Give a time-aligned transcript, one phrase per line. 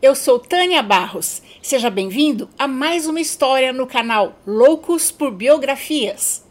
[0.00, 1.42] Eu sou Tânia Barros.
[1.60, 6.44] Seja bem-vindo a mais uma história no canal Loucos por Biografias.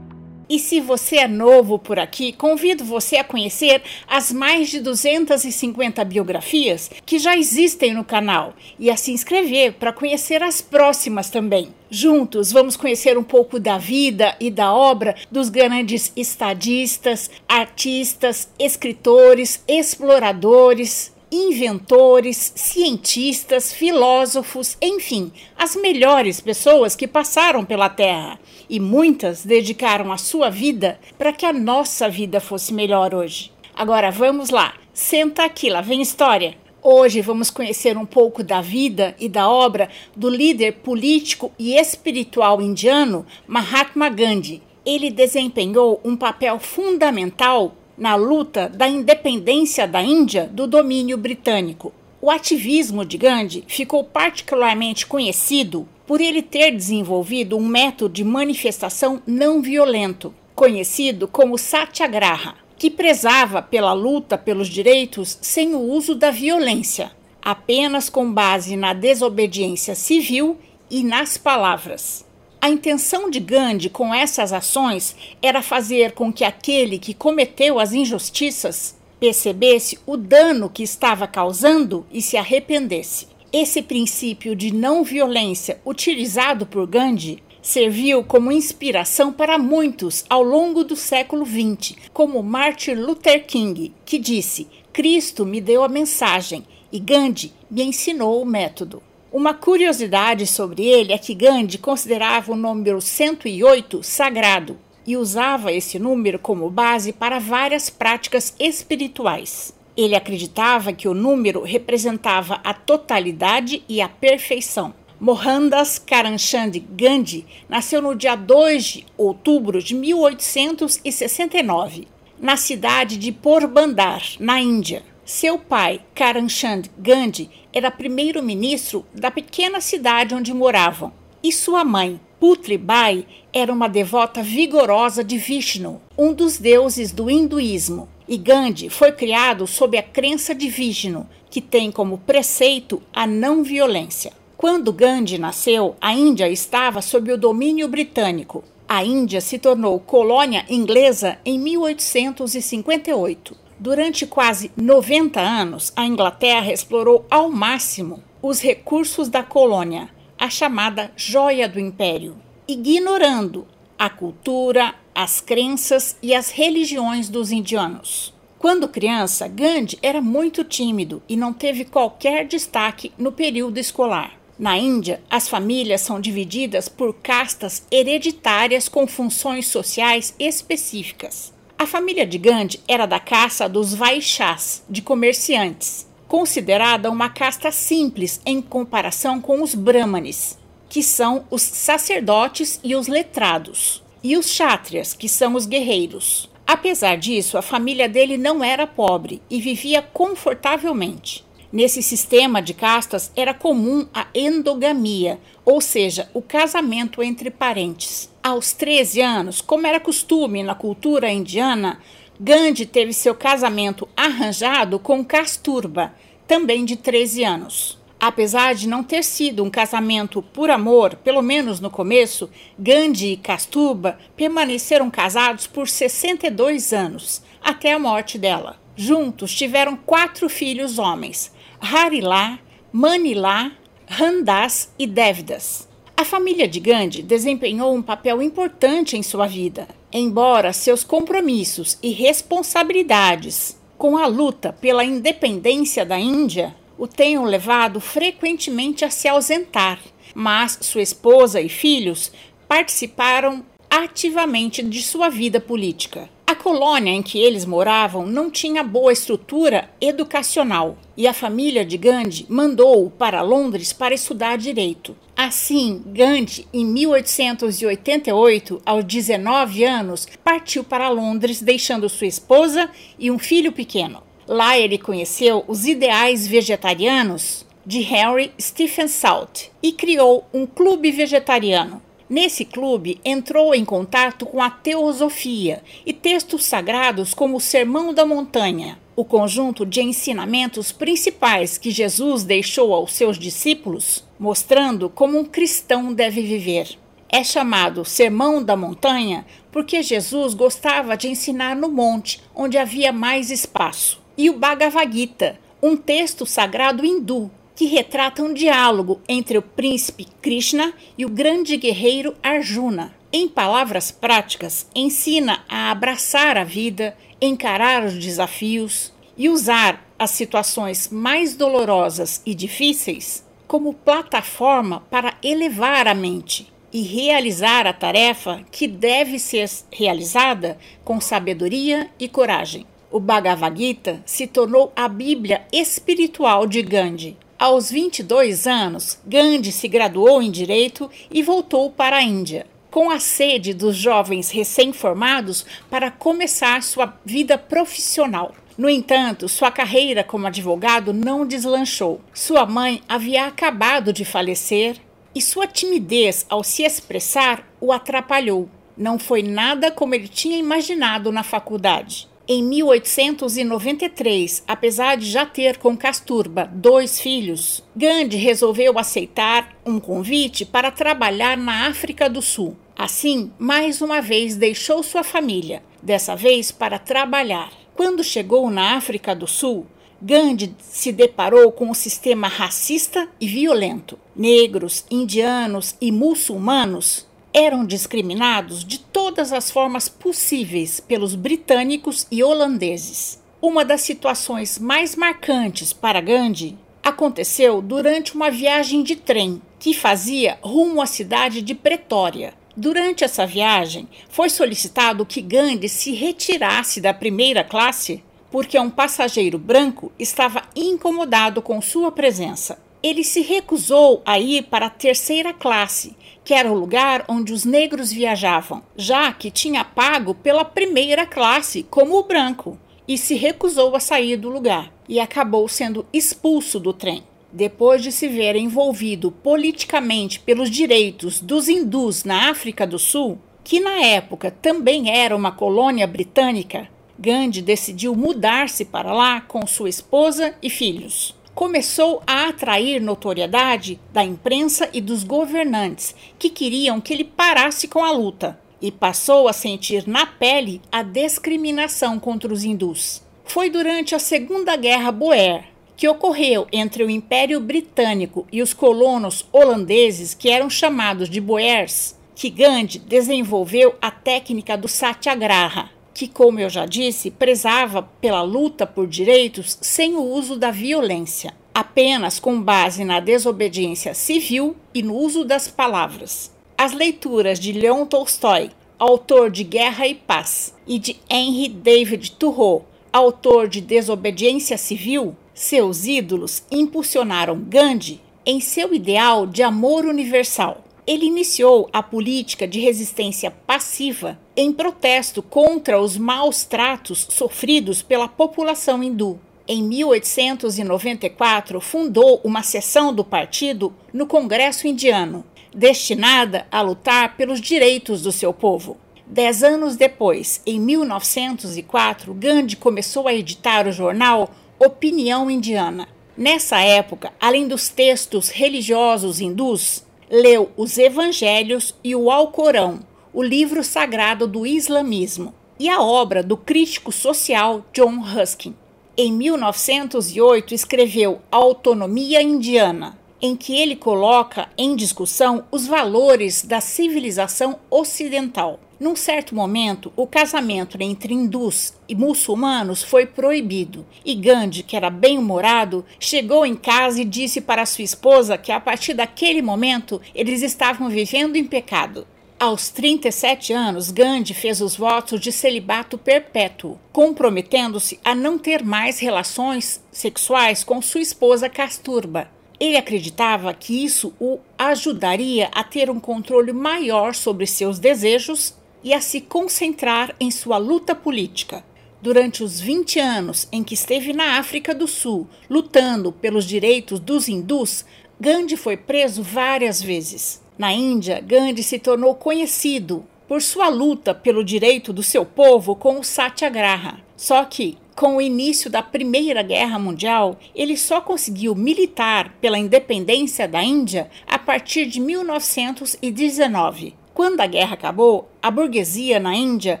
[0.62, 6.90] Se você é novo por aqui, convido você a conhecer as mais de 250 biografias
[7.04, 11.68] que já existem no canal e a se inscrever para conhecer as próximas também.
[11.90, 19.62] Juntos vamos conhecer um pouco da vida e da obra dos grandes estadistas, artistas, escritores,
[19.68, 28.38] exploradores, inventores, cientistas, filósofos, enfim, as melhores pessoas que passaram pela Terra.
[28.72, 33.52] E muitas dedicaram a sua vida para que a nossa vida fosse melhor hoje.
[33.74, 36.54] Agora vamos lá, senta aqui, lá vem história.
[36.82, 42.62] Hoje vamos conhecer um pouco da vida e da obra do líder político e espiritual
[42.62, 44.62] indiano Mahatma Gandhi.
[44.86, 51.92] Ele desempenhou um papel fundamental na luta da independência da Índia do domínio britânico.
[52.22, 59.22] O ativismo de Gandhi ficou particularmente conhecido por ele ter desenvolvido um método de manifestação
[59.26, 66.30] não violento, conhecido como Satyagraha, que prezava pela luta pelos direitos sem o uso da
[66.30, 70.58] violência, apenas com base na desobediência civil
[70.90, 72.24] e nas palavras.
[72.60, 77.92] A intenção de Gandhi com essas ações era fazer com que aquele que cometeu as
[77.92, 83.31] injustiças percebesse o dano que estava causando e se arrependesse.
[83.52, 90.82] Esse princípio de não violência utilizado por Gandhi serviu como inspiração para muitos ao longo
[90.82, 96.98] do século XX, como Martin Luther King, que disse: Cristo me deu a mensagem e
[96.98, 99.02] Gandhi me ensinou o método.
[99.30, 105.98] Uma curiosidade sobre ele é que Gandhi considerava o número 108 sagrado e usava esse
[105.98, 109.74] número como base para várias práticas espirituais.
[109.96, 114.94] Ele acreditava que o número representava a totalidade e a perfeição.
[115.20, 122.08] Mohandas Karamchand Gandhi nasceu no dia 2 de outubro de 1869,
[122.40, 125.04] na cidade de Porbandar, na Índia.
[125.24, 131.12] Seu pai, Karamchand Gandhi, era primeiro-ministro da pequena cidade onde moravam,
[131.42, 137.30] e sua mãe, Putri Bai, era uma devota vigorosa de Vishnu, um dos deuses do
[137.30, 138.08] hinduísmo.
[138.32, 143.62] E Gandhi foi criado sob a crença de Vishnu, que tem como preceito a não
[143.62, 144.32] violência.
[144.56, 148.64] Quando Gandhi nasceu, a Índia estava sob o domínio britânico.
[148.88, 153.54] A Índia se tornou colônia inglesa em 1858.
[153.78, 161.12] Durante quase 90 anos, a Inglaterra explorou ao máximo os recursos da colônia, a chamada
[161.14, 163.66] joia do império, ignorando
[163.98, 168.32] a cultura, as crenças e as religiões dos indianos.
[168.58, 174.38] Quando criança, Gandhi era muito tímido e não teve qualquer destaque no período escolar.
[174.58, 181.52] Na Índia, as famílias são divididas por castas hereditárias com funções sociais específicas.
[181.76, 188.40] A família de Gandhi era da caça dos Vaixás, de comerciantes, considerada uma casta simples
[188.46, 190.56] em comparação com os Brahmanes,
[190.88, 196.50] que são os sacerdotes e os letrados, e os Kshatriyas, que são os guerreiros.
[196.66, 201.44] Apesar disso, a família dele não era pobre e vivia confortavelmente.
[201.72, 208.30] Nesse sistema de castas era comum a endogamia, ou seja, o casamento entre parentes.
[208.42, 211.98] Aos 13 anos, como era costume na cultura indiana,
[212.38, 216.14] Gandhi teve seu casamento arranjado com Kasturba,
[216.46, 218.01] também de 13 anos.
[218.22, 223.36] Apesar de não ter sido um casamento por amor, pelo menos no começo, Gandhi e
[223.36, 228.80] Kasturba permaneceram casados por 62 anos, até a morte dela.
[228.94, 232.60] Juntos tiveram quatro filhos homens: Harilá,
[232.92, 233.72] Manilá,
[234.06, 235.88] Randas e Devdas.
[236.16, 242.12] A família de Gandhi desempenhou um papel importante em sua vida, embora seus compromissos e
[242.12, 249.98] responsabilidades com a luta pela independência da Índia o tenham levado frequentemente a se ausentar,
[250.32, 252.30] mas sua esposa e filhos
[252.68, 256.30] participaram ativamente de sua vida política.
[256.46, 261.96] A colônia em que eles moravam não tinha boa estrutura educacional e a família de
[261.96, 265.16] Gandhi mandou-o para Londres para estudar direito.
[265.36, 272.88] Assim, Gandhi, em 1888, aos 19 anos, partiu para Londres, deixando sua esposa
[273.18, 274.22] e um filho pequeno.
[274.46, 282.02] Lá ele conheceu os ideais vegetarianos de Henry Stephen Salt e criou um clube vegetariano.
[282.28, 288.24] Nesse clube, entrou em contato com a teosofia e textos sagrados como o Sermão da
[288.24, 288.98] Montanha.
[289.14, 296.14] o conjunto de ensinamentos principais que Jesus deixou aos seus discípulos, mostrando como um cristão
[296.14, 296.96] deve viver.
[297.28, 303.50] É chamado Sermão da Montanha porque Jesus gostava de ensinar no monte, onde havia mais
[303.50, 304.21] espaço.
[304.36, 310.26] E o Bhagavad Gita, um texto sagrado hindu que retrata um diálogo entre o príncipe
[310.40, 313.14] Krishna e o grande guerreiro Arjuna.
[313.32, 321.08] Em palavras práticas, ensina a abraçar a vida, encarar os desafios e usar as situações
[321.10, 328.86] mais dolorosas e difíceis como plataforma para elevar a mente e realizar a tarefa que
[328.86, 332.86] deve ser realizada com sabedoria e coragem.
[333.12, 337.36] O Bhagavad Gita se tornou a Bíblia espiritual de Gandhi.
[337.58, 343.18] Aos 22 anos, Gandhi se graduou em direito e voltou para a Índia com a
[343.20, 348.54] sede dos jovens recém-formados para começar sua vida profissional.
[348.78, 352.18] No entanto, sua carreira como advogado não deslanchou.
[352.32, 354.96] Sua mãe havia acabado de falecer
[355.34, 358.70] e sua timidez ao se expressar o atrapalhou.
[358.96, 362.31] Não foi nada como ele tinha imaginado na faculdade.
[362.48, 370.64] Em 1893, apesar de já ter com Casturba dois filhos, Gandhi resolveu aceitar um convite
[370.64, 372.76] para trabalhar na África do Sul.
[372.98, 377.70] Assim, mais uma vez deixou sua família, dessa vez para trabalhar.
[377.94, 379.86] Quando chegou na África do Sul,
[380.20, 384.18] Gandhi se deparou com um sistema racista e violento.
[384.34, 393.40] Negros, indianos e muçulmanos eram discriminados de todas as formas possíveis pelos britânicos e holandeses.
[393.60, 400.58] Uma das situações mais marcantes para Gandhi aconteceu durante uma viagem de trem que fazia
[400.62, 407.12] rumo à cidade de Pretória, Durante essa viagem, foi solicitado que Gandhi se retirasse da
[407.12, 412.78] primeira classe porque um passageiro branco estava incomodado com sua presença.
[413.02, 417.64] Ele se recusou a ir para a terceira classe, que era o lugar onde os
[417.64, 423.96] negros viajavam, já que tinha pago pela primeira classe como o branco, e se recusou
[423.96, 429.30] a sair do lugar e acabou sendo expulso do trem depois de se ver envolvido
[429.30, 435.52] politicamente pelos direitos dos hindus na África do Sul, que na época também era uma
[435.52, 436.88] colônia britânica,
[437.18, 441.36] Gandhi decidiu mudar-se para lá com sua esposa e filhos.
[441.54, 448.04] Começou a atrair notoriedade da imprensa e dos governantes que queriam que ele parasse com
[448.04, 453.22] a luta e passou a sentir na pele a discriminação contra os hindus.
[453.44, 455.72] Foi durante a Segunda Guerra Boer
[456.02, 462.18] que ocorreu entre o Império Britânico e os colonos holandeses, que eram chamados de Boers,
[462.34, 465.90] que Gandhi desenvolveu a técnica do satyagraha,
[466.22, 471.52] que, como eu já disse, prezava pela luta por direitos sem o uso da violência,
[471.74, 476.52] apenas com base na desobediência civil e no uso das palavras.
[476.78, 482.86] As leituras de Leon Tolstói, autor de Guerra e Paz, e de Henry David Thoreau,
[483.12, 490.84] autor de Desobediência Civil, seus ídolos impulsionaram Gandhi em seu ideal de amor universal.
[491.12, 498.26] Ele iniciou a política de resistência passiva em protesto contra os maus tratos sofridos pela
[498.26, 499.38] população hindu.
[499.68, 508.22] Em 1894, fundou uma seção do partido no Congresso Indiano, destinada a lutar pelos direitos
[508.22, 508.96] do seu povo.
[509.26, 516.08] Dez anos depois, em 1904, Gandhi começou a editar o jornal Opinião Indiana.
[516.34, 523.00] Nessa época, além dos textos religiosos hindus, leu os Evangelhos e o Alcorão,
[523.34, 528.74] o livro sagrado do islamismo, e a obra do crítico social John Ruskin.
[529.14, 537.80] Em 1908, escreveu Autonomia Indiana, em que ele coloca em discussão os valores da civilização
[537.90, 538.78] ocidental.
[539.00, 545.10] Num certo momento, o casamento entre hindus e muçulmanos foi proibido, e Gandhi, que era
[545.10, 550.62] bem-humorado, chegou em casa e disse para sua esposa que a partir daquele momento eles
[550.62, 552.28] estavam vivendo em pecado.
[552.60, 559.18] Aos 37 anos, Gandhi fez os votos de celibato perpétuo, comprometendo-se a não ter mais
[559.18, 562.48] relações sexuais com sua esposa Casturba.
[562.82, 568.74] Ele acreditava que isso o ajudaria a ter um controle maior sobre seus desejos
[569.04, 571.84] e a se concentrar em sua luta política.
[572.20, 577.48] Durante os 20 anos em que esteve na África do Sul lutando pelos direitos dos
[577.48, 578.04] hindus,
[578.40, 580.60] Gandhi foi preso várias vezes.
[580.76, 586.18] Na Índia, Gandhi se tornou conhecido por sua luta pelo direito do seu povo com
[586.18, 587.20] o Satyagraha.
[587.36, 593.66] Só que, Com o início da Primeira Guerra Mundial, ele só conseguiu militar pela independência
[593.66, 597.14] da Índia a partir de 1919.
[597.32, 600.00] Quando a guerra acabou, a burguesia na Índia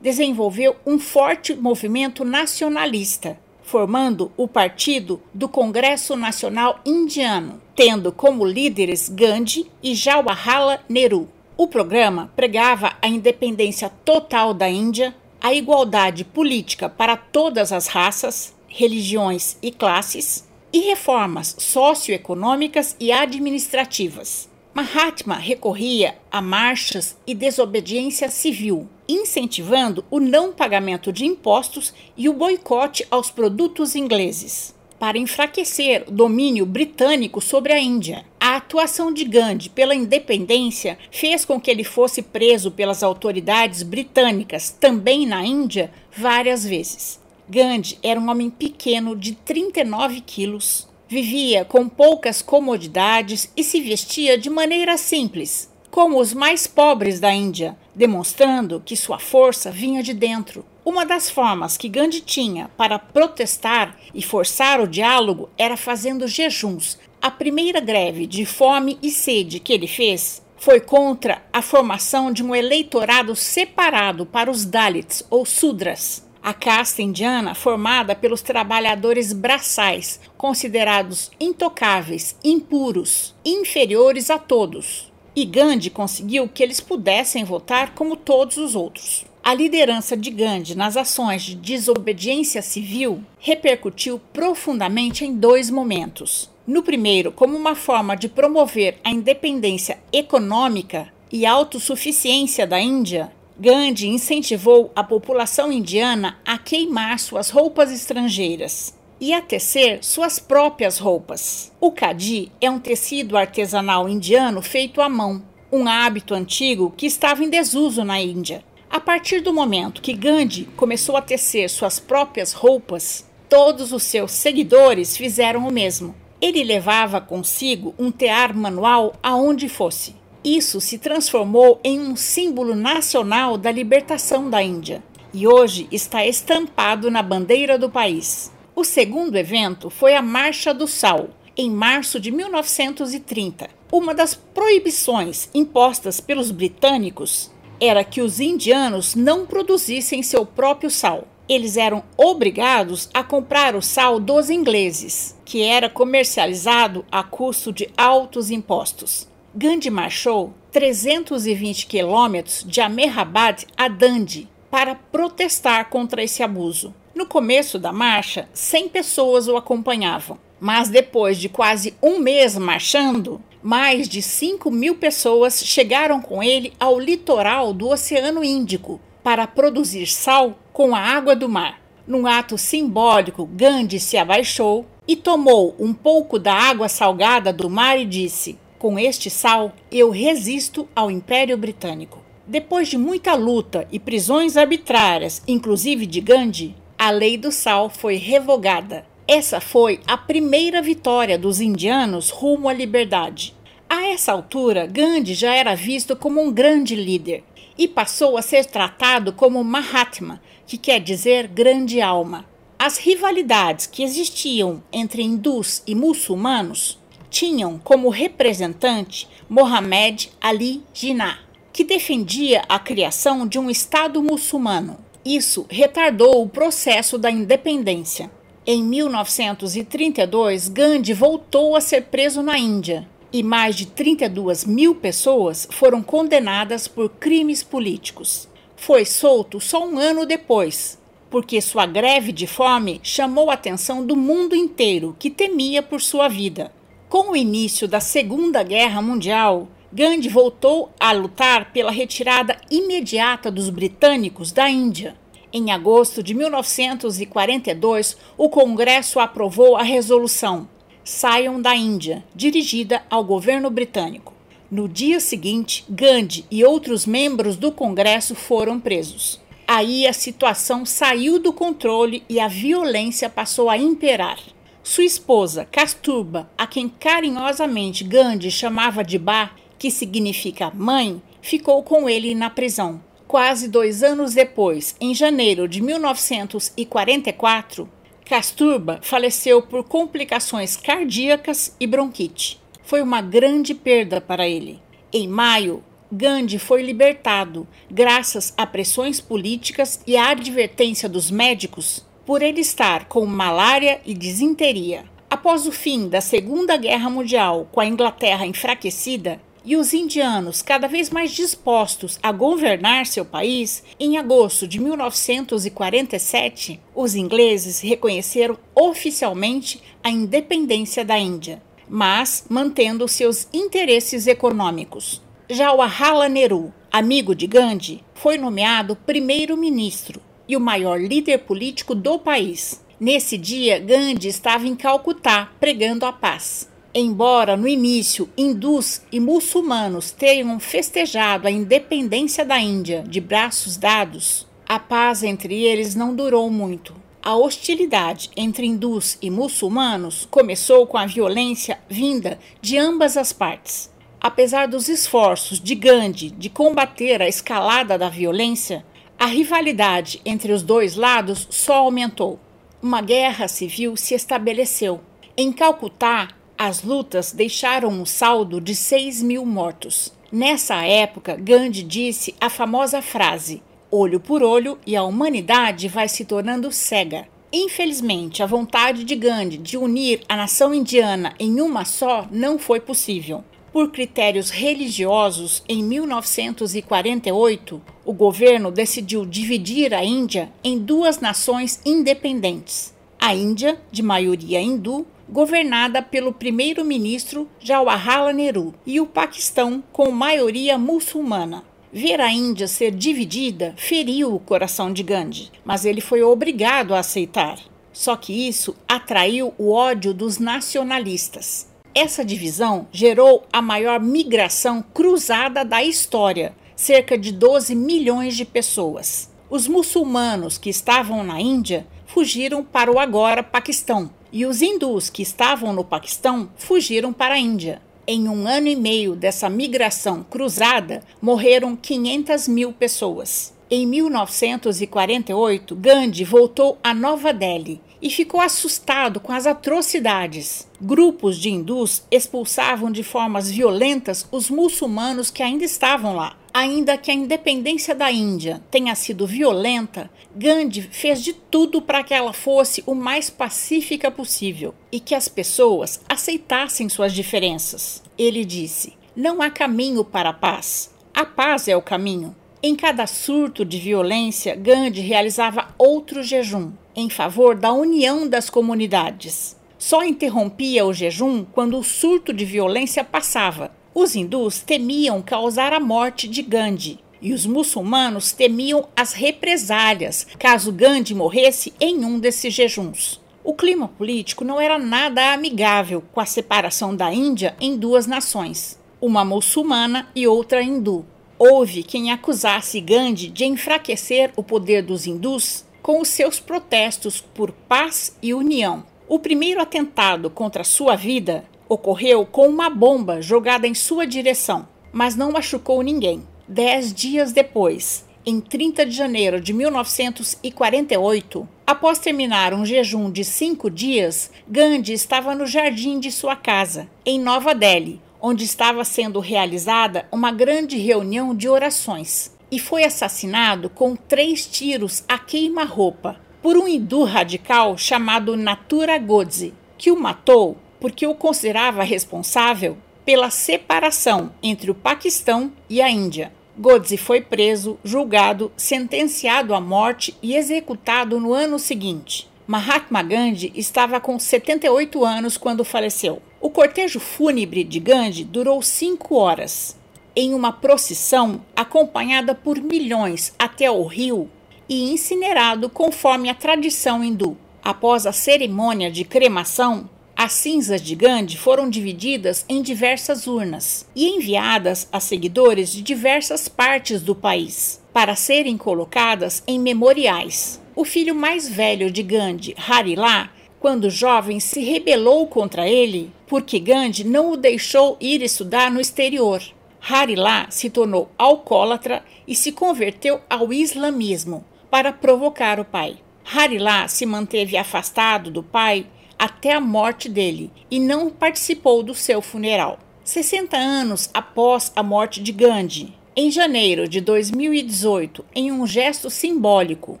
[0.00, 9.10] desenvolveu um forte movimento nacionalista, formando o Partido do Congresso Nacional Indiano, tendo como líderes
[9.10, 11.28] Gandhi e Jawaharlal Nehru.
[11.54, 18.54] O programa pregava a independência total da Índia, a igualdade política para todas as raças,
[18.68, 24.48] religiões e classes, e reformas socioeconômicas e administrativas.
[24.72, 32.32] Mahatma recorria a marchas e desobediência civil, incentivando o não pagamento de impostos e o
[32.32, 38.24] boicote aos produtos ingleses para enfraquecer o domínio britânico sobre a Índia.
[38.38, 44.70] A atuação de Gandhi pela independência fez com que ele fosse preso pelas autoridades britânicas,
[44.70, 47.20] também na Índia, várias vezes.
[47.50, 54.38] Gandhi era um homem pequeno de 39 quilos, vivia com poucas comodidades e se vestia
[54.38, 60.14] de maneira simples, como os mais pobres da Índia, demonstrando que sua força vinha de
[60.14, 60.64] dentro.
[60.84, 66.98] Uma das formas que Gandhi tinha para protestar e forçar o diálogo era fazendo jejuns.
[67.20, 72.42] A primeira greve de fome e sede que ele fez foi contra a formação de
[72.42, 80.18] um eleitorado separado para os Dalits ou Sudras, a casta indiana formada pelos trabalhadores braçais,
[80.36, 85.12] considerados intocáveis, impuros, inferiores a todos.
[85.34, 89.24] E Gandhi conseguiu que eles pudessem votar como todos os outros.
[89.44, 96.48] A liderança de Gandhi nas ações de desobediência civil repercutiu profundamente em dois momentos.
[96.64, 104.06] No primeiro, como uma forma de promover a independência econômica e autossuficiência da Índia, Gandhi
[104.06, 111.72] incentivou a população indiana a queimar suas roupas estrangeiras e a tecer suas próprias roupas.
[111.80, 117.42] O kadi é um tecido artesanal indiano feito à mão, um hábito antigo que estava
[117.42, 118.62] em desuso na Índia.
[118.92, 124.32] A partir do momento que Gandhi começou a tecer suas próprias roupas, todos os seus
[124.32, 126.14] seguidores fizeram o mesmo.
[126.38, 130.14] Ele levava consigo um tear manual aonde fosse.
[130.44, 137.10] Isso se transformou em um símbolo nacional da libertação da Índia e hoje está estampado
[137.10, 138.52] na bandeira do país.
[138.76, 143.70] O segundo evento foi a Marcha do Sal, em março de 1930.
[143.90, 147.51] Uma das proibições impostas pelos britânicos
[147.82, 151.26] era que os indianos não produzissem seu próprio sal.
[151.48, 157.90] Eles eram obrigados a comprar o sal dos ingleses, que era comercializado a custo de
[157.96, 159.28] altos impostos.
[159.52, 166.94] Gandhi marchou 320 quilômetros de Ahmedabad a Dandi para protestar contra esse abuso.
[167.12, 173.42] No começo da marcha, 100 pessoas o acompanhavam, mas depois de quase um mês marchando,
[173.62, 180.06] mais de 5 mil pessoas chegaram com ele ao litoral do Oceano Índico para produzir
[180.06, 181.80] sal com a água do mar.
[182.06, 187.98] Num ato simbólico, Gandhi se abaixou e tomou um pouco da água salgada do mar
[188.00, 192.20] e disse: Com este sal eu resisto ao Império Britânico.
[192.44, 198.16] Depois de muita luta e prisões arbitrárias, inclusive de Gandhi, a lei do sal foi
[198.16, 203.54] revogada essa foi a primeira vitória dos indianos rumo à liberdade.
[203.88, 207.44] A essa altura, Gandhi já era visto como um grande líder
[207.78, 212.44] e passou a ser tratado como Mahatma, que quer dizer grande alma.
[212.78, 216.98] As rivalidades que existiam entre hindus e muçulmanos
[217.30, 221.38] tinham como representante Mohammed Ali Jinnah,
[221.72, 224.98] que defendia a criação de um Estado muçulmano.
[225.24, 228.30] Isso retardou o processo da independência.
[228.64, 235.66] Em 1932, Gandhi voltou a ser preso na Índia e mais de 32 mil pessoas
[235.68, 238.48] foram condenadas por crimes políticos.
[238.76, 240.96] Foi solto só um ano depois,
[241.28, 246.28] porque sua greve de fome chamou a atenção do mundo inteiro, que temia por sua
[246.28, 246.72] vida.
[247.08, 253.68] Com o início da Segunda Guerra Mundial, Gandhi voltou a lutar pela retirada imediata dos
[253.70, 255.20] britânicos da Índia.
[255.54, 260.66] Em agosto de 1942, o Congresso aprovou a resolução
[261.04, 264.32] Saiam da Índia, dirigida ao governo britânico.
[264.70, 269.42] No dia seguinte, Gandhi e outros membros do Congresso foram presos.
[269.68, 274.38] Aí a situação saiu do controle e a violência passou a imperar.
[274.82, 282.08] Sua esposa, Kasturba, a quem carinhosamente Gandhi chamava de Ba, que significa mãe, ficou com
[282.08, 287.88] ele na prisão Quase dois anos depois, em janeiro de 1944,
[288.26, 292.60] Casturba faleceu por complicações cardíacas e bronquite.
[292.82, 294.82] Foi uma grande perda para ele.
[295.10, 302.42] Em maio, Gandhi foi libertado graças a pressões políticas e à advertência dos médicos por
[302.42, 305.06] ele estar com malária e disenteria.
[305.30, 310.88] Após o fim da Segunda Guerra Mundial, com a Inglaterra enfraquecida, e os indianos cada
[310.88, 319.80] vez mais dispostos a governar seu país, em agosto de 1947, os ingleses reconheceram oficialmente
[320.02, 325.22] a independência da Índia, mas mantendo seus interesses econômicos.
[325.48, 332.82] Jawaharlal Nehru, amigo de Gandhi, foi nomeado primeiro-ministro e o maior líder político do país.
[332.98, 336.71] Nesse dia, Gandhi estava em Calcutá pregando a paz.
[336.94, 344.46] Embora no início hindus e muçulmanos tenham festejado a independência da Índia de braços dados,
[344.68, 346.94] a paz entre eles não durou muito.
[347.22, 353.90] A hostilidade entre hindus e muçulmanos começou com a violência vinda de ambas as partes.
[354.20, 358.84] Apesar dos esforços de Gandhi de combater a escalada da violência,
[359.18, 362.38] a rivalidade entre os dois lados só aumentou.
[362.82, 365.00] Uma guerra civil se estabeleceu.
[365.36, 366.28] Em Calcutá,
[366.64, 370.12] as lutas deixaram um saldo de 6 mil mortos.
[370.30, 376.24] Nessa época, Gandhi disse a famosa frase: olho por olho e a humanidade vai se
[376.24, 377.26] tornando cega.
[377.52, 382.78] Infelizmente, a vontade de Gandhi de unir a nação indiana em uma só não foi
[382.78, 383.42] possível.
[383.72, 392.94] Por critérios religiosos, em 1948, o governo decidiu dividir a Índia em duas nações independentes:
[393.22, 400.76] a Índia, de maioria hindu, governada pelo primeiro-ministro Jawaharlal Nehru, e o Paquistão, com maioria
[400.76, 401.62] muçulmana.
[401.92, 406.98] Ver a Índia ser dividida feriu o coração de Gandhi, mas ele foi obrigado a
[406.98, 407.60] aceitar.
[407.92, 411.68] Só que isso atraiu o ódio dos nacionalistas.
[411.94, 419.30] Essa divisão gerou a maior migração cruzada da história, cerca de 12 milhões de pessoas.
[419.48, 425.22] Os muçulmanos que estavam na Índia fugiram para o agora Paquistão, e os hindus que
[425.22, 427.80] estavam no Paquistão fugiram para a Índia.
[428.06, 433.54] Em um ano e meio dessa migração cruzada, morreram 500 mil pessoas.
[433.70, 440.68] Em 1948, Gandhi voltou a Nova Delhi e ficou assustado com as atrocidades.
[440.78, 446.36] Grupos de hindus expulsavam de formas violentas os muçulmanos que ainda estavam lá.
[446.54, 452.12] Ainda que a independência da Índia tenha sido violenta, Gandhi fez de tudo para que
[452.12, 458.02] ela fosse o mais pacífica possível e que as pessoas aceitassem suas diferenças.
[458.18, 460.92] Ele disse: Não há caminho para a paz.
[461.14, 462.36] A paz é o caminho.
[462.62, 469.56] Em cada surto de violência, Gandhi realizava outro jejum em favor da união das comunidades.
[469.78, 473.72] Só interrompia o jejum quando o surto de violência passava.
[473.94, 480.72] Os hindus temiam causar a morte de Gandhi e os muçulmanos temiam as represálias caso
[480.72, 483.20] Gandhi morresse em um desses jejuns.
[483.44, 488.78] O clima político não era nada amigável com a separação da Índia em duas nações,
[488.98, 491.04] uma muçulmana e outra hindu.
[491.38, 497.52] Houve quem acusasse Gandhi de enfraquecer o poder dos hindus com os seus protestos por
[497.52, 498.84] paz e união.
[499.08, 505.16] O primeiro atentado contra sua vida ocorreu com uma bomba jogada em sua direção, mas
[505.16, 506.22] não machucou ninguém.
[506.46, 513.70] Dez dias depois, em 30 de janeiro de 1948, após terminar um jejum de cinco
[513.70, 520.06] dias, Gandhi estava no jardim de sua casa, em Nova Delhi, onde estava sendo realizada
[520.12, 526.68] uma grande reunião de orações e foi assassinado com três tiros a queima-roupa por um
[526.68, 534.68] hindu radical chamado Natura Godse, que o matou porque o considerava responsável pela separação entre
[534.68, 536.32] o Paquistão e a Índia.
[536.58, 542.28] Godse foi preso, julgado, sentenciado à morte e executado no ano seguinte.
[542.48, 546.20] Mahatma Gandhi estava com 78 anos quando faleceu.
[546.40, 549.78] O cortejo fúnebre de Gandhi durou cinco horas
[550.16, 554.28] em uma procissão acompanhada por milhões até o rio
[554.68, 557.36] e incinerado conforme a tradição hindu.
[557.62, 559.88] Após a cerimônia de cremação,
[560.22, 566.46] as cinzas de Gandhi foram divididas em diversas urnas e enviadas a seguidores de diversas
[566.46, 570.62] partes do país para serem colocadas em memoriais.
[570.76, 577.02] O filho mais velho de Gandhi, Harilá, quando jovem, se rebelou contra ele porque Gandhi
[577.02, 579.42] não o deixou ir estudar no exterior.
[579.80, 585.96] Harilá se tornou alcoólatra e se converteu ao islamismo para provocar o pai.
[586.24, 588.86] Harilá se manteve afastado do pai
[589.22, 592.80] até a morte dele e não participou do seu funeral.
[593.04, 600.00] 60 anos após a morte de Gandhi, em janeiro de 2018, em um gesto simbólico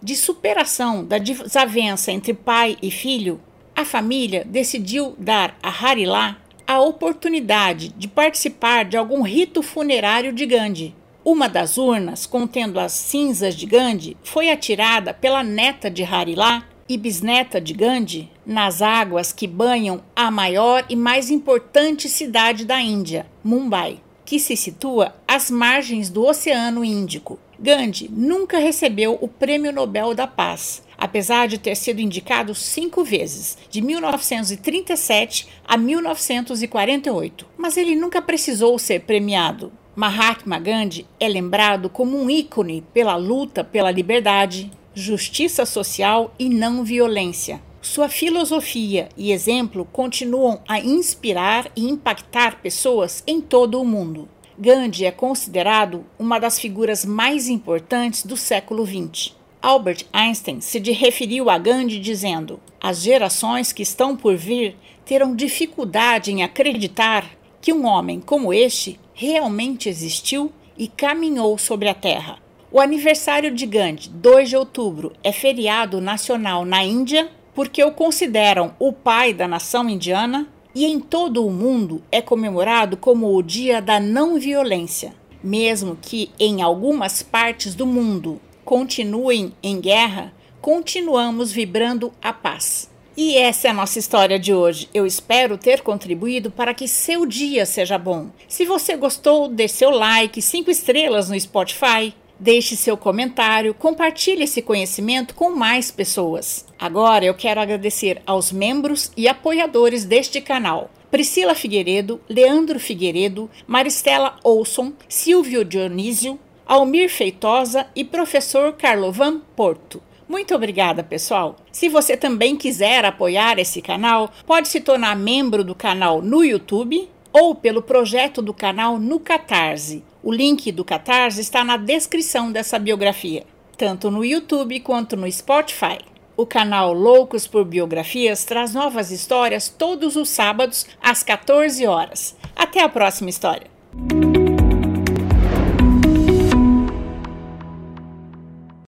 [0.00, 3.40] de superação da desavença entre pai e filho,
[3.74, 10.46] a família decidiu dar a Harilá a oportunidade de participar de algum rito funerário de
[10.46, 10.94] Gandhi.
[11.24, 16.98] Uma das urnas contendo as cinzas de Gandhi foi atirada pela neta de Harilá e
[16.98, 23.26] bisneta de Gandhi nas águas que banham a maior e mais importante cidade da Índia,
[23.42, 27.38] Mumbai, que se situa às margens do Oceano Índico.
[27.58, 33.56] Gandhi nunca recebeu o Prêmio Nobel da Paz, apesar de ter sido indicado cinco vezes,
[33.70, 37.46] de 1937 a 1948.
[37.56, 39.72] Mas ele nunca precisou ser premiado.
[39.94, 46.84] Mahatma Gandhi é lembrado como um ícone pela luta pela liberdade, justiça social e não
[46.84, 47.60] violência.
[47.80, 54.28] Sua filosofia e exemplo continuam a inspirar e impactar pessoas em todo o mundo.
[54.58, 59.34] Gandhi é considerado uma das figuras mais importantes do século XX.
[59.60, 66.30] Albert Einstein se referiu a Gandhi dizendo: As gerações que estão por vir terão dificuldade
[66.30, 72.41] em acreditar que um homem como este realmente existiu e caminhou sobre a Terra.
[72.72, 78.74] O aniversário de Gandhi, 2 de outubro, é feriado nacional na Índia porque o consideram
[78.78, 83.82] o pai da nação indiana e em todo o mundo é comemorado como o Dia
[83.82, 92.10] da Não Violência, mesmo que em algumas partes do mundo continuem em guerra, continuamos vibrando
[92.22, 92.90] a paz.
[93.14, 94.88] E essa é a nossa história de hoje.
[94.94, 98.30] Eu espero ter contribuído para que seu dia seja bom.
[98.48, 104.60] Se você gostou, dê seu like, cinco estrelas no Spotify Deixe seu comentário, compartilhe esse
[104.60, 106.66] conhecimento com mais pessoas.
[106.76, 110.90] Agora eu quero agradecer aos membros e apoiadores deste canal.
[111.08, 120.02] Priscila Figueiredo, Leandro Figueiredo, Maristela Olson, Silvio Dionísio, Almir Feitosa e professor Carlovan Porto.
[120.28, 121.54] Muito obrigada, pessoal.
[121.70, 127.08] Se você também quiser apoiar esse canal, pode se tornar membro do canal no YouTube
[127.32, 130.02] ou pelo projeto do canal no Catarse.
[130.22, 133.44] O link do Catarse está na descrição dessa biografia,
[133.76, 135.98] tanto no YouTube quanto no Spotify.
[136.36, 142.36] O canal Loucos por Biografias traz novas histórias todos os sábados às 14 horas.
[142.54, 143.66] Até a próxima história!